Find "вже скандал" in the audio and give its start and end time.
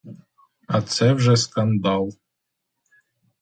1.13-2.11